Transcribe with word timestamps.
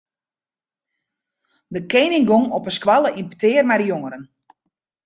De 1.67 1.81
kening 1.91 2.27
gong 2.29 2.47
op 2.57 2.63
de 2.67 2.73
skoalle 2.79 3.09
yn 3.19 3.29
petear 3.31 3.65
mei 3.67 3.79
de 3.81 3.87
jongeren. 3.93 4.23